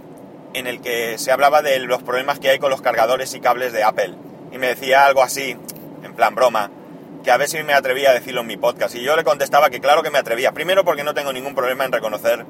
en 0.53 0.67
el 0.67 0.83
que 0.83 1.17
se 1.17 1.33
hablaba 1.33 1.63
de 1.63 1.79
los 1.79 2.03
problemas 2.03 2.39
que 2.39 2.51
hay 2.51 2.59
con 2.59 2.69
los 2.69 2.83
cargadores 2.83 3.33
y 3.33 3.41
cables 3.41 3.73
de 3.73 3.83
Apple. 3.83 4.15
Y 4.53 4.59
me 4.59 4.67
decía 4.67 5.07
algo 5.07 5.23
así, 5.23 5.57
en 6.03 6.15
plan 6.15 6.35
broma, 6.35 6.71
que 7.25 7.31
a 7.31 7.39
ver 7.39 7.49
si 7.49 7.63
me 7.63 7.73
atrevía 7.73 8.11
a 8.11 8.15
decirlo 8.15 8.43
en 8.43 8.49
mi 8.49 8.59
podcast. 8.59 8.95
Y 8.95 9.01
yo 9.01 9.17
le 9.17 9.25
contestaba 9.25 9.71
que 9.71 9.81
claro 9.81 10.03
que 10.03 10.11
me 10.11 10.19
atrevía. 10.19 10.53
Primero 10.53 10.85
porque 10.85 11.03
no 11.03 11.15
tengo 11.15 11.33
ningún 11.33 11.55
problema 11.55 11.87
en 11.87 11.93
reconocer 11.93 12.45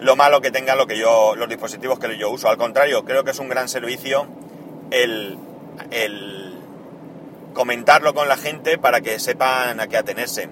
lo 0.00 0.16
malo 0.16 0.42
que 0.42 0.50
tengan 0.50 0.76
lo 0.76 0.86
que 0.86 0.98
yo, 0.98 1.34
los 1.34 1.48
dispositivos 1.48 1.98
que 1.98 2.18
yo 2.18 2.28
uso. 2.28 2.50
Al 2.50 2.58
contrario, 2.58 3.06
creo 3.06 3.24
que 3.24 3.30
es 3.30 3.38
un 3.38 3.48
gran 3.48 3.70
servicio 3.70 4.26
el, 4.90 5.38
el 5.90 6.43
comentarlo 7.54 8.12
con 8.12 8.28
la 8.28 8.36
gente 8.36 8.76
para 8.76 9.00
que 9.00 9.18
sepan 9.18 9.80
a 9.80 9.86
qué 9.86 9.96
atenerse. 9.96 10.50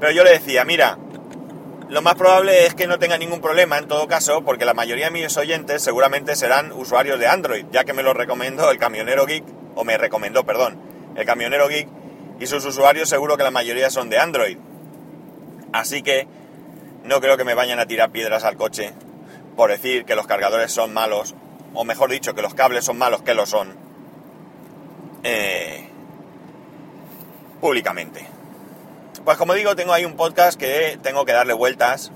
Pero 0.00 0.12
yo 0.12 0.24
le 0.24 0.30
decía, 0.30 0.64
mira, 0.64 0.98
lo 1.88 2.00
más 2.00 2.14
probable 2.14 2.66
es 2.66 2.74
que 2.74 2.86
no 2.86 2.98
tenga 2.98 3.18
ningún 3.18 3.40
problema 3.40 3.76
en 3.78 3.86
todo 3.86 4.08
caso, 4.08 4.42
porque 4.42 4.64
la 4.64 4.74
mayoría 4.74 5.06
de 5.06 5.10
mis 5.10 5.36
oyentes 5.36 5.82
seguramente 5.82 6.34
serán 6.34 6.72
usuarios 6.72 7.18
de 7.20 7.26
Android, 7.26 7.66
ya 7.70 7.84
que 7.84 7.92
me 7.92 8.02
lo 8.02 8.14
recomendó 8.14 8.70
el 8.70 8.78
camionero 8.78 9.26
geek, 9.26 9.44
o 9.74 9.84
me 9.84 9.98
recomendó, 9.98 10.44
perdón, 10.44 10.80
el 11.16 11.26
camionero 11.26 11.68
geek, 11.68 11.88
y 12.40 12.46
sus 12.46 12.64
usuarios 12.64 13.08
seguro 13.08 13.36
que 13.36 13.42
la 13.42 13.50
mayoría 13.50 13.90
son 13.90 14.08
de 14.08 14.18
Android. 14.18 14.56
Así 15.72 16.02
que 16.02 16.26
no 17.04 17.20
creo 17.20 17.36
que 17.36 17.44
me 17.44 17.54
vayan 17.54 17.78
a 17.78 17.86
tirar 17.86 18.10
piedras 18.10 18.44
al 18.44 18.56
coche 18.56 18.92
por 19.56 19.70
decir 19.70 20.04
que 20.04 20.16
los 20.16 20.26
cargadores 20.26 20.72
son 20.72 20.92
malos, 20.92 21.34
o 21.74 21.84
mejor 21.84 22.10
dicho, 22.10 22.34
que 22.34 22.42
los 22.42 22.54
cables 22.54 22.84
son 22.84 22.98
malos, 22.98 23.22
que 23.22 23.34
lo 23.34 23.46
son, 23.46 23.76
eh, 25.22 25.88
públicamente. 27.64 28.26
Pues 29.24 29.38
como 29.38 29.54
digo, 29.54 29.74
tengo 29.74 29.94
ahí 29.94 30.04
un 30.04 30.16
podcast 30.16 30.60
que 30.60 30.98
tengo 31.02 31.24
que 31.24 31.32
darle 31.32 31.54
vueltas 31.54 32.12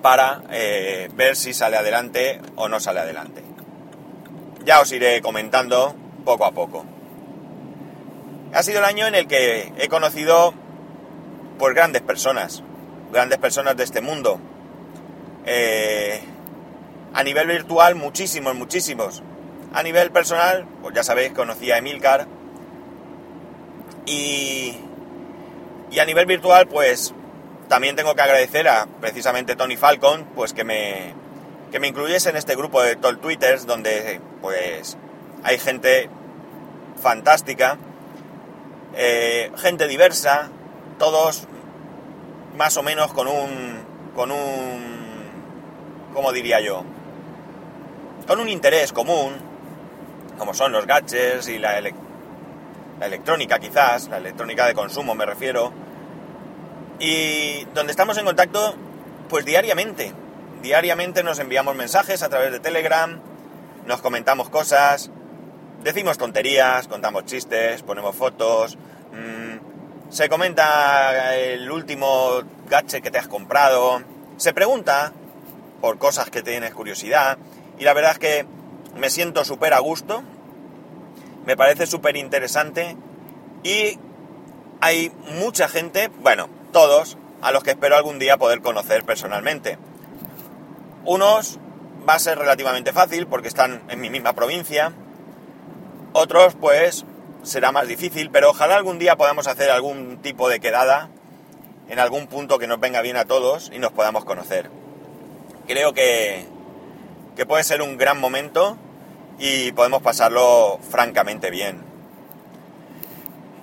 para 0.00 0.40
eh, 0.50 1.10
ver 1.14 1.36
si 1.36 1.52
sale 1.52 1.76
adelante 1.76 2.40
o 2.56 2.70
no 2.70 2.80
sale 2.80 3.00
adelante. 3.00 3.42
Ya 4.64 4.80
os 4.80 4.90
iré 4.92 5.20
comentando 5.20 5.94
poco 6.24 6.46
a 6.46 6.52
poco. 6.52 6.86
Ha 8.54 8.62
sido 8.62 8.78
el 8.78 8.86
año 8.86 9.06
en 9.06 9.14
el 9.14 9.28
que 9.28 9.74
he 9.76 9.88
conocido 9.88 10.54
pues 11.58 11.74
grandes 11.74 12.00
personas, 12.00 12.62
grandes 13.12 13.38
personas 13.40 13.76
de 13.76 13.84
este 13.84 14.00
mundo. 14.00 14.40
Eh, 15.44 16.18
a 17.12 17.22
nivel 17.22 17.46
virtual, 17.46 17.94
muchísimos, 17.94 18.54
muchísimos. 18.54 19.22
A 19.74 19.82
nivel 19.82 20.10
personal, 20.12 20.66
pues 20.80 20.94
ya 20.94 21.02
sabéis, 21.04 21.32
conocí 21.34 21.70
a 21.70 21.76
Emilcar. 21.76 22.26
Y 24.06 24.78
y 25.92 25.98
a 25.98 26.06
nivel 26.06 26.24
virtual, 26.24 26.66
pues 26.68 27.12
también 27.68 27.96
tengo 27.96 28.14
que 28.14 28.22
agradecer 28.22 28.66
a 28.66 28.86
precisamente 29.00 29.56
Tony 29.56 29.76
Falcon, 29.76 30.26
pues 30.34 30.54
que 30.54 30.64
me, 30.64 31.14
que 31.70 31.78
me 31.80 31.88
incluyese 31.88 32.30
en 32.30 32.36
este 32.36 32.56
grupo 32.56 32.82
de 32.82 32.96
Tol 32.96 33.18
Twitters, 33.18 33.66
donde 33.66 34.18
pues 34.40 34.96
hay 35.44 35.58
gente 35.58 36.08
fantástica, 36.96 37.76
eh, 38.96 39.52
gente 39.58 39.86
diversa, 39.86 40.48
todos 40.98 41.46
más 42.56 42.78
o 42.78 42.82
menos 42.82 43.12
con 43.12 43.28
un, 43.28 43.84
con 44.14 44.30
un, 44.30 45.30
¿cómo 46.14 46.32
diría 46.32 46.60
yo? 46.60 46.84
Con 48.26 48.40
un 48.40 48.48
interés 48.48 48.94
común, 48.94 49.34
como 50.38 50.54
son 50.54 50.72
los 50.72 50.86
gadgets 50.86 51.48
y 51.48 51.58
la, 51.58 51.82
la 53.02 53.08
electrónica 53.08 53.58
quizás, 53.58 54.06
la 54.06 54.18
electrónica 54.18 54.64
de 54.64 54.74
consumo 54.74 55.16
me 55.16 55.26
refiero, 55.26 55.72
y 57.00 57.64
donde 57.74 57.90
estamos 57.90 58.16
en 58.16 58.24
contacto 58.24 58.76
pues 59.28 59.44
diariamente. 59.44 60.12
Diariamente 60.62 61.24
nos 61.24 61.40
enviamos 61.40 61.74
mensajes 61.74 62.22
a 62.22 62.28
través 62.28 62.52
de 62.52 62.60
Telegram, 62.60 63.20
nos 63.86 64.00
comentamos 64.02 64.50
cosas, 64.50 65.10
decimos 65.82 66.16
tonterías, 66.16 66.86
contamos 66.86 67.24
chistes, 67.24 67.82
ponemos 67.82 68.14
fotos, 68.14 68.78
mmm, 69.10 70.12
se 70.12 70.28
comenta 70.28 71.34
el 71.34 71.68
último 71.72 72.42
gadget 72.68 73.02
que 73.02 73.10
te 73.10 73.18
has 73.18 73.26
comprado, 73.26 74.00
se 74.36 74.54
pregunta 74.54 75.12
por 75.80 75.98
cosas 75.98 76.30
que 76.30 76.42
tienes 76.42 76.72
curiosidad 76.72 77.36
y 77.80 77.82
la 77.82 77.94
verdad 77.94 78.12
es 78.12 78.18
que 78.20 78.46
me 78.96 79.10
siento 79.10 79.44
súper 79.44 79.74
a 79.74 79.80
gusto, 79.80 80.22
me 81.46 81.56
parece 81.56 81.86
súper 81.86 82.16
interesante 82.16 82.96
y 83.62 83.98
hay 84.80 85.12
mucha 85.38 85.68
gente, 85.68 86.08
bueno, 86.20 86.48
todos, 86.72 87.16
a 87.40 87.52
los 87.52 87.62
que 87.62 87.70
espero 87.70 87.96
algún 87.96 88.18
día 88.18 88.36
poder 88.36 88.60
conocer 88.60 89.04
personalmente. 89.04 89.78
Unos 91.04 91.58
va 92.08 92.14
a 92.14 92.18
ser 92.18 92.38
relativamente 92.38 92.92
fácil 92.92 93.26
porque 93.26 93.48
están 93.48 93.82
en 93.88 94.00
mi 94.00 94.10
misma 94.10 94.32
provincia, 94.32 94.92
otros 96.12 96.54
pues 96.54 97.04
será 97.42 97.72
más 97.72 97.88
difícil, 97.88 98.30
pero 98.30 98.50
ojalá 98.50 98.76
algún 98.76 98.98
día 98.98 99.16
podamos 99.16 99.46
hacer 99.46 99.70
algún 99.70 100.18
tipo 100.18 100.48
de 100.48 100.60
quedada 100.60 101.08
en 101.88 101.98
algún 101.98 102.26
punto 102.26 102.58
que 102.58 102.66
nos 102.66 102.80
venga 102.80 103.02
bien 103.02 103.16
a 103.16 103.24
todos 103.24 103.70
y 103.72 103.78
nos 103.78 103.92
podamos 103.92 104.24
conocer. 104.24 104.70
Creo 105.66 105.92
que, 105.92 106.46
que 107.36 107.46
puede 107.46 107.64
ser 107.64 107.82
un 107.82 107.96
gran 107.96 108.18
momento 108.18 108.76
y 109.38 109.72
podemos 109.72 110.02
pasarlo 110.02 110.78
francamente 110.90 111.50
bien. 111.50 111.80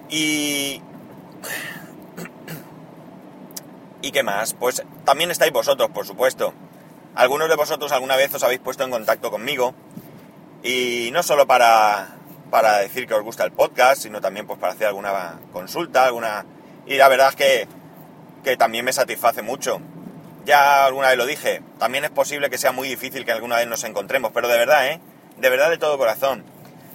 Y... 0.09 0.81
¿Y 4.01 4.11
qué 4.11 4.23
más? 4.23 4.53
Pues 4.53 4.83
también 5.03 5.31
estáis 5.31 5.51
vosotros, 5.51 5.89
por 5.89 6.05
supuesto. 6.05 6.53
Algunos 7.15 7.49
de 7.49 7.55
vosotros 7.55 7.91
alguna 7.91 8.15
vez 8.15 8.33
os 8.33 8.43
habéis 8.43 8.61
puesto 8.61 8.83
en 8.83 8.91
contacto 8.91 9.29
conmigo 9.29 9.73
y 10.63 11.09
no 11.11 11.23
solo 11.23 11.47
para, 11.47 12.15
para 12.49 12.77
decir 12.77 13.07
que 13.07 13.13
os 13.13 13.23
gusta 13.23 13.43
el 13.43 13.51
podcast, 13.51 14.01
sino 14.01 14.21
también 14.21 14.47
pues 14.47 14.59
para 14.59 14.73
hacer 14.73 14.87
alguna 14.87 15.39
consulta, 15.51 16.05
alguna... 16.05 16.45
Y 16.85 16.95
la 16.95 17.07
verdad 17.07 17.29
es 17.29 17.35
que, 17.35 17.67
que 18.43 18.57
también 18.57 18.85
me 18.85 18.93
satisface 18.93 19.41
mucho. 19.41 19.81
Ya 20.45 20.85
alguna 20.85 21.09
vez 21.09 21.17
lo 21.17 21.25
dije, 21.25 21.61
también 21.77 22.05
es 22.05 22.09
posible 22.09 22.49
que 22.49 22.57
sea 22.57 22.71
muy 22.71 22.87
difícil 22.87 23.25
que 23.25 23.31
alguna 23.31 23.57
vez 23.57 23.67
nos 23.67 23.83
encontremos, 23.83 24.31
pero 24.33 24.47
de 24.47 24.57
verdad, 24.57 24.87
¿eh? 24.87 24.99
De 25.39 25.49
verdad 25.49 25.69
de 25.69 25.77
todo 25.77 25.97
corazón. 25.97 26.43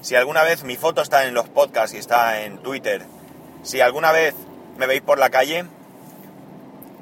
Si 0.01 0.15
alguna 0.15 0.43
vez 0.43 0.65
mi 0.65 0.77
foto 0.77 1.01
está 1.01 1.27
en 1.27 1.35
los 1.35 1.49
podcasts 1.49 1.95
y 1.95 1.99
está 1.99 2.43
en 2.43 2.59
Twitter, 2.59 3.03
si 3.63 3.81
alguna 3.81 4.13
vez 4.13 4.35
me 4.77 4.87
veis 4.87 5.01
por 5.01 5.19
la 5.19 5.31
calle, 5.31 5.65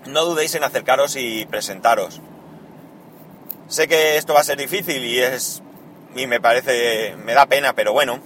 no 0.06 0.25
dudéis 0.25 0.54
en 0.54 0.62
acercaros 0.62 1.16
y 1.16 1.46
presentaros. 1.46 2.20
Sé 3.68 3.88
que 3.88 4.16
esto 4.16 4.34
va 4.34 4.40
a 4.40 4.44
ser 4.44 4.58
difícil 4.58 5.04
y 5.04 5.18
es 5.20 5.62
y 6.14 6.26
me 6.26 6.40
parece 6.40 7.16
me 7.16 7.34
da 7.34 7.46
pena, 7.46 7.72
pero 7.72 7.92
bueno, 7.92 8.20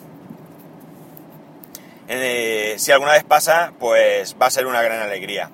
eh, 2.08 2.75
si 2.78 2.92
alguna 2.92 3.12
vez 3.12 3.25
pasa, 3.25 3.73
pues 3.78 4.37
va 4.40 4.46
a 4.46 4.50
ser 4.50 4.66
una 4.66 4.82
gran 4.82 5.00
alegría. 5.00 5.50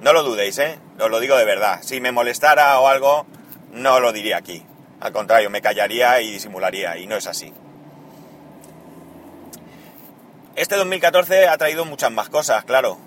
No 0.00 0.12
lo 0.12 0.22
dudéis, 0.22 0.58
¿eh? 0.58 0.78
Os 1.00 1.10
lo 1.10 1.20
digo 1.20 1.36
de 1.36 1.44
verdad. 1.44 1.80
Si 1.82 2.00
me 2.00 2.12
molestara 2.12 2.78
o 2.80 2.88
algo, 2.88 3.26
no 3.72 4.00
lo 4.00 4.12
diría 4.12 4.36
aquí. 4.36 4.64
Al 5.00 5.12
contrario, 5.12 5.50
me 5.50 5.60
callaría 5.60 6.20
y 6.20 6.32
disimularía, 6.32 6.96
y 6.98 7.06
no 7.06 7.16
es 7.16 7.26
así. 7.26 7.52
Este 10.54 10.76
2014 10.76 11.48
ha 11.48 11.58
traído 11.58 11.84
muchas 11.84 12.10
más 12.10 12.30
cosas, 12.30 12.64
claro, 12.64 12.98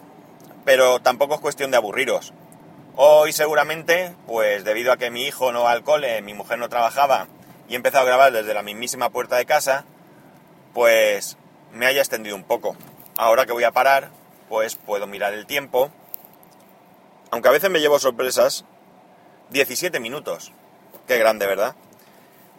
pero 0.66 1.00
tampoco 1.00 1.34
es 1.34 1.42
cuestión 1.42 1.72
de 1.72 1.78
aburriros. 1.78 2.34
Hoy 2.96 3.34
seguramente, 3.34 4.14
pues 4.28 4.64
debido 4.64 4.92
a 4.92 4.98
que 4.98 5.10
mi 5.10 5.24
hijo 5.24 5.52
no 5.52 5.64
va 5.64 5.72
al 5.72 5.84
cole, 5.84 6.22
mi 6.22 6.34
mujer 6.34 6.60
no 6.60 6.70
trabajaba 6.70 7.28
y 7.68 7.74
he 7.74 7.76
empezado 7.76 8.04
a 8.04 8.08
grabar 8.08 8.32
desde 8.32 8.54
la 8.54 8.62
mismísima 8.62 9.10
puerta 9.10 9.38
de 9.38 9.46
casa, 9.46 9.86
pues 10.74 11.38
me 11.72 11.86
haya 11.86 12.02
extendido 12.02 12.36
un 12.36 12.44
poco. 12.44 12.76
Ahora 13.18 13.46
que 13.46 13.54
voy 13.54 13.64
a 13.64 13.72
parar, 13.72 14.10
pues 14.48 14.76
puedo 14.76 15.08
mirar 15.08 15.34
el 15.34 15.46
tiempo. 15.46 15.92
Aunque 17.32 17.50
a 17.50 17.52
veces 17.52 17.70
me 17.70 17.80
llevo 17.80 18.00
sorpresas. 18.00 18.66
17 19.52 20.00
minutos. 20.00 20.52
Qué 21.10 21.18
grande, 21.18 21.48
¿verdad? 21.48 21.74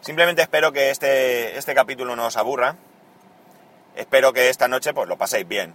Simplemente 0.01 0.43
espero 0.43 0.73
que 0.73 0.91
este, 0.91 1.57
este 1.57 1.73
capítulo 1.73 2.17
no 2.17 2.27
os 2.27 2.37
aburra. 2.37 2.75
Espero 3.95 4.33
que 4.33 4.49
esta 4.49 4.67
noche 4.67 4.93
pues 4.93 5.09
lo 5.09 5.17
paséis 5.17 5.47
bien. 5.47 5.73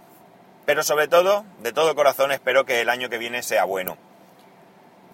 Pero 0.66 0.82
sobre 0.82 1.08
todo, 1.08 1.46
de 1.60 1.72
todo 1.72 1.94
corazón, 1.94 2.32
espero 2.32 2.66
que 2.66 2.82
el 2.82 2.90
año 2.90 3.08
que 3.08 3.16
viene 3.16 3.42
sea 3.42 3.64
bueno. 3.64 3.96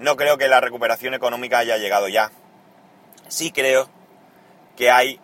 No 0.01 0.17
creo 0.17 0.39
que 0.39 0.49
la 0.49 0.61
recuperación 0.61 1.15
económica 1.15 1.59
haya 1.59 1.77
llegado 1.79 2.09
ya. 2.09 2.33
Sí 3.29 3.53
creo 3.53 3.89
que 4.77 4.91
hay 4.91 5.21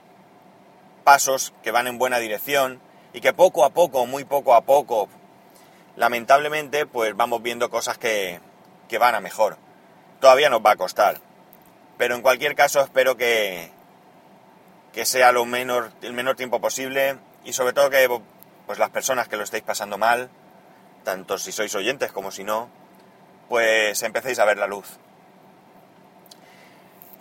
pasos 1.03 1.53
que 1.65 1.73
van 1.73 1.89
en 1.89 1.99
buena 1.99 2.21
dirección 2.21 2.81
y 3.13 3.21
que 3.21 3.33
poco 3.33 3.65
a 3.65 3.71
poco, 3.71 4.07
muy 4.07 4.23
poco 4.23 4.55
a 4.55 4.61
poco, 4.61 5.09
lamentablemente, 5.97 6.87
pues 6.87 7.17
vamos 7.17 7.43
viendo 7.43 7.69
cosas 7.69 7.99
que, 7.99 8.39
que 8.89 8.99
van 8.99 9.17
a 9.17 9.21
mejor. 9.21 9.57
Todavía 10.21 10.51
nos 10.51 10.65
va 10.65 10.71
a 10.71 10.77
costar. 10.77 11.28
Pero 11.99 12.15
en 12.15 12.23
cualquier 12.23 12.55
caso 12.55 12.81
espero 12.81 13.17
que, 13.17 13.71
que 14.93 15.05
sea 15.05 15.33
lo 15.33 15.45
menor, 15.45 15.91
el 16.01 16.13
menor 16.13 16.37
tiempo 16.37 16.61
posible 16.61 17.19
y 17.45 17.53
sobre 17.53 17.73
todo 17.73 17.91
que 17.91 18.09
pues 18.67 18.79
las 18.79 18.91
personas 18.91 19.29
que 19.29 19.37
lo 19.37 19.45
estéis 19.45 19.65
pasando 19.65 19.99
mal, 19.99 20.31
tanto 21.05 21.39
si 21.39 21.53
sois 21.53 21.75
oyentes 21.75 22.13
como 22.13 22.31
si 22.31 22.45
no, 22.45 22.71
pues 23.49 24.03
empecéis 24.03 24.39
a 24.39 24.45
ver 24.45 24.59
la 24.59 24.67
luz. 24.67 24.99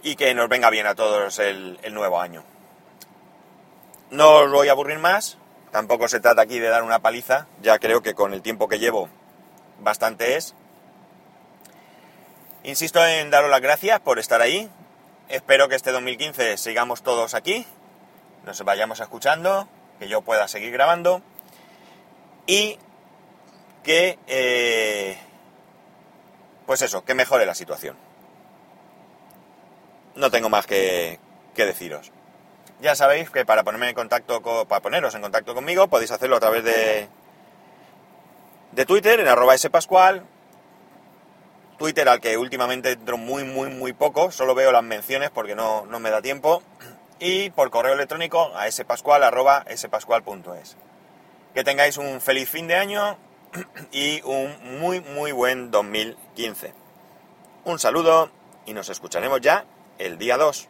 Y 0.04 0.16
que 0.16 0.34
nos 0.36 0.48
venga 0.48 0.70
bien 0.70 0.86
a 0.86 0.96
todos 0.96 1.40
el, 1.40 1.80
el 1.82 1.94
nuevo 1.94 2.20
año. 2.20 2.44
No 4.12 4.36
os 4.36 4.52
voy 4.52 4.70
a 4.70 4.72
aburrir 4.72 5.00
más, 5.00 5.38
tampoco 5.72 6.08
se 6.08 6.20
trata 6.20 6.42
aquí 6.42 6.60
de 6.60 6.70
dar 6.70 6.84
una 6.84 7.00
paliza, 7.00 7.48
ya 7.62 7.80
creo 7.80 8.02
que 8.02 8.14
con 8.14 8.34
el 8.34 8.42
tiempo 8.42 8.68
que 8.68 8.80
llevo 8.80 9.10
bastante 9.80 10.36
es. 10.36 10.54
Insisto 12.68 13.00
en 13.06 13.30
daros 13.30 13.50
las 13.50 13.62
gracias 13.62 14.02
por 14.02 14.20
estar 14.20 14.42
ahí. 14.42 14.70
Espero 15.30 15.70
que 15.70 15.76
este 15.76 15.94
2015 15.94 16.58
sigamos 16.58 17.02
todos 17.02 17.34
aquí, 17.34 17.66
nos 18.46 18.62
vayamos 18.62 19.00
escuchando, 19.00 19.70
que 20.00 20.10
yo 20.10 20.22
pueda 20.22 20.50
seguir 20.50 20.74
grabando 20.74 21.22
y 22.46 22.78
que, 23.84 24.20
eh, 24.28 25.18
pues 26.66 26.82
eso, 26.82 27.06
que 27.06 27.14
mejore 27.14 27.46
la 27.46 27.56
situación. 27.56 27.96
No 30.16 30.30
tengo 30.30 30.50
más 30.50 30.68
que, 30.68 31.22
que 31.56 31.66
deciros. 31.66 32.12
Ya 32.82 32.96
sabéis 32.96 33.30
que 33.30 33.46
para 33.46 33.64
ponerme 33.64 33.88
en 33.88 33.96
contacto 33.96 34.42
para 34.68 34.82
poneros 34.82 35.16
en 35.16 35.22
contacto 35.22 35.56
conmigo 35.56 35.88
podéis 35.88 36.12
hacerlo 36.12 36.36
a 36.36 36.42
través 36.42 36.66
de 36.66 37.08
de 38.74 38.86
Twitter 38.86 39.22
en 39.22 39.30
arroba 39.30 39.58
spascual 39.58 40.26
Twitter 41.78 42.10
al 42.10 42.20
que 42.20 42.38
últimamente 42.38 42.92
entro 42.92 43.18
muy 43.18 43.44
muy 43.44 43.70
muy 43.70 43.94
poco, 43.94 44.32
solo 44.32 44.56
veo 44.56 44.72
las 44.72 44.84
menciones 44.84 45.30
porque 45.30 45.56
no, 45.56 45.86
no 45.86 46.00
me 46.00 46.10
da 46.10 46.22
tiempo 46.22 46.64
y 47.20 47.50
por 47.52 47.70
correo 47.70 47.94
electrónico 47.94 48.52
a 48.56 48.70
spascual 48.72 49.24
arroba 49.24 49.66
spascual.es. 49.76 50.78
Que 51.54 51.64
tengáis 51.64 51.98
un 51.98 52.22
feliz 52.22 52.50
fin 52.50 52.68
de 52.68 52.76
año 52.76 53.18
y 53.92 54.22
un 54.24 54.80
muy 54.80 55.02
muy 55.02 55.32
buen 55.32 55.72
2015. 55.72 56.74
Un 57.66 57.80
saludo 57.80 58.32
y 58.66 58.74
nos 58.74 58.90
escucharemos 58.90 59.42
ya 59.42 59.66
el 59.98 60.18
día 60.18 60.38
2. 60.38 60.70